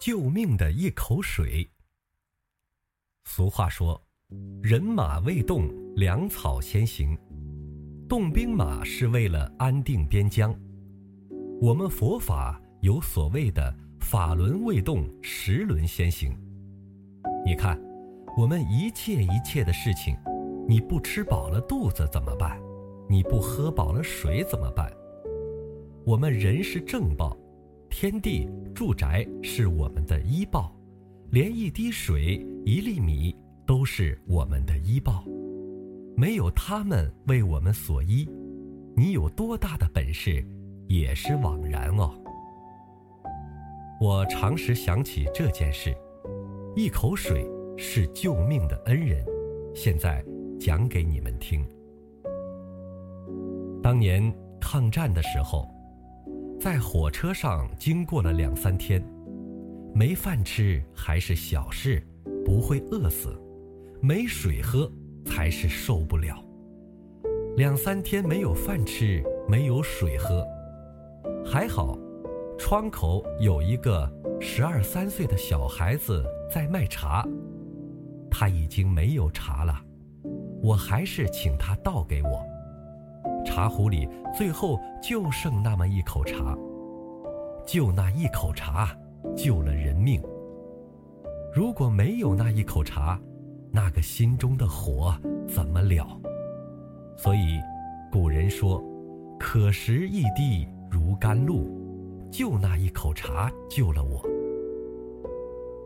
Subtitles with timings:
[0.00, 1.70] 救命的一口水。
[3.24, 4.02] 俗话说
[4.64, 7.14] ：“人马未动，粮草先行。”
[8.08, 10.58] 动兵马是为了安定边疆。
[11.60, 16.34] 我们佛法有所谓的“法轮未动，十轮先行”。
[17.44, 17.78] 你看，
[18.38, 20.16] 我们一切一切的事情，
[20.66, 22.58] 你不吃饱了肚子怎么办？
[23.06, 24.90] 你不喝饱了水怎么办？
[26.06, 27.36] 我们人是正报，
[27.90, 30.74] 天地住宅是我们的医报，
[31.30, 35.24] 连一滴水、一粒米都是我们的医报。
[36.16, 38.26] 没有他们为我们所依，
[38.96, 40.42] 你有多大的本事，
[40.86, 42.14] 也是枉然哦。
[44.00, 45.94] 我常时想起这件事，
[46.76, 47.44] 一口水
[47.76, 49.22] 是救命的恩人，
[49.74, 50.24] 现在
[50.60, 51.66] 讲给你们听。
[53.82, 55.68] 当年抗战的时候。
[56.60, 59.02] 在火车上经过了两三天，
[59.94, 62.06] 没饭吃还是小事，
[62.44, 63.30] 不会饿死；
[63.98, 64.92] 没水喝
[65.24, 66.36] 才是受不了。
[67.56, 70.46] 两三天没有饭吃，没有水喝，
[71.46, 71.98] 还好，
[72.58, 74.06] 窗口有一个
[74.38, 76.22] 十二三岁的小孩子
[76.52, 77.26] 在卖茶，
[78.30, 79.74] 他已经没有茶了，
[80.62, 82.44] 我还是请他倒给我。
[83.44, 86.56] 茶壶里最后就剩那么一口茶，
[87.66, 88.96] 就那一口茶
[89.36, 90.22] 救了人命。
[91.52, 93.20] 如果没有那一口茶，
[93.72, 95.14] 那个心中的火
[95.48, 96.06] 怎么了？
[97.16, 97.60] 所以，
[98.10, 98.82] 古人说
[99.38, 101.78] ：“可食一滴如甘露。”
[102.30, 104.22] 就那一口茶救了我。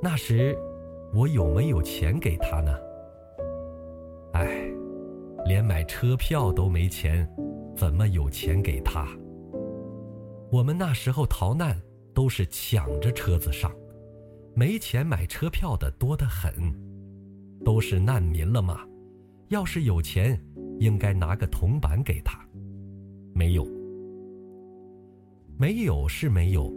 [0.03, 0.55] 那时，
[1.15, 2.71] 我有没有钱给他呢？
[4.35, 4.47] 唉，
[5.47, 7.27] 连买车票都没钱。
[7.77, 9.07] 怎么有钱给他？
[10.51, 11.77] 我们那时候逃难
[12.15, 13.73] 都是抢着车子上，
[14.55, 16.53] 没钱买车票的多得很，
[17.65, 18.81] 都是难民了嘛。
[19.49, 20.41] 要是有钱，
[20.79, 22.39] 应该拿个铜板给他。
[23.35, 23.67] 没有，
[25.59, 26.73] 没有是没有，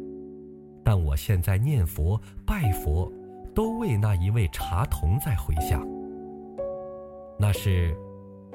[0.83, 3.11] 但我现在念佛拜佛，
[3.53, 5.87] 都为那一位茶童在回向。
[7.39, 7.95] 那是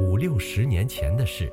[0.00, 1.52] 五六十年前的事。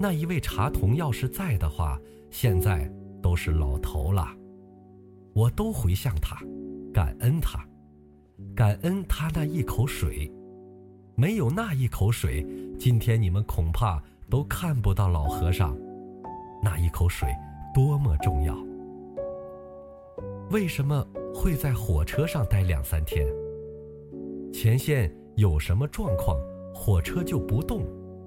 [0.00, 2.00] 那一位茶童要是在的话，
[2.30, 4.28] 现在都是老头了。
[5.34, 6.36] 我都回向他，
[6.92, 7.64] 感恩他，
[8.54, 10.30] 感恩他那一口水。
[11.16, 12.46] 没有那一口水，
[12.78, 14.00] 今天你们恐怕
[14.30, 15.76] 都看不到老和尚。
[16.62, 17.28] 那一口水
[17.74, 18.56] 多么重要！
[20.50, 21.04] 为什么
[21.34, 23.26] 会在火车上待两三天？
[24.52, 26.38] 前线有什么状况，
[26.72, 27.82] 火车就不动，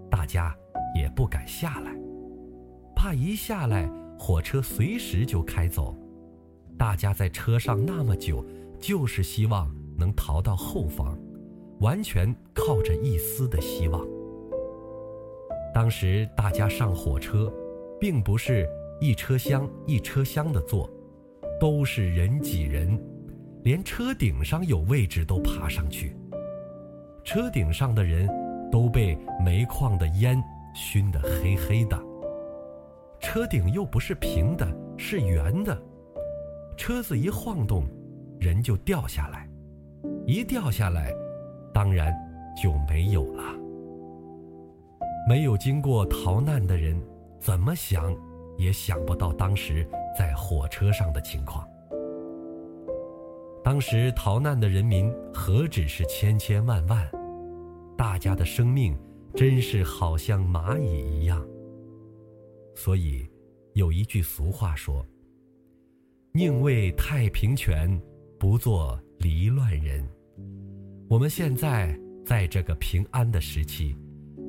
[0.10, 0.54] 大家。
[0.94, 1.96] 也不敢下来，
[2.96, 5.96] 怕一下来火车随时就开走。
[6.78, 8.46] 大家在车上那么久，
[8.80, 11.18] 就是希望能逃到后方，
[11.80, 14.06] 完全靠着一丝的希望。
[15.74, 17.52] 当时大家上火车，
[18.00, 18.68] 并不是
[19.00, 20.90] 一车厢一车厢的坐，
[21.60, 23.00] 都是人挤人，
[23.64, 26.16] 连车顶上有位置都爬上去。
[27.24, 28.28] 车顶上的人
[28.72, 30.42] 都被煤矿的烟。
[30.74, 32.00] 熏得黑黑的，
[33.20, 34.68] 车顶又不是平的，
[34.98, 35.78] 是圆的，
[36.78, 37.86] 车子一晃动，
[38.40, 39.48] 人就掉下来，
[40.26, 41.14] 一掉下来，
[41.74, 42.14] 当然
[42.62, 43.44] 就没有了。
[45.28, 47.00] 没有经过逃难的人，
[47.40, 48.16] 怎么想
[48.58, 49.88] 也想不到当时
[50.18, 51.68] 在火车上的情况。
[53.64, 57.08] 当时逃难的人民何止是千千万万，
[57.96, 58.98] 大家的生命。
[59.36, 61.46] 真是好像蚂蚁一样。
[62.76, 63.28] 所以，
[63.74, 65.06] 有一句俗话说
[66.34, 68.02] ：“宁为太平犬，
[68.40, 70.08] 不做离乱人。”
[71.10, 73.96] 我们现在在这个平安的时期，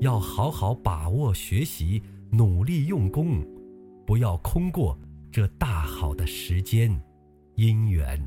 [0.01, 3.45] 要好好把握学习，努力用功，
[4.07, 4.99] 不要空过
[5.31, 6.89] 这大好的时间、
[7.57, 8.21] 因缘。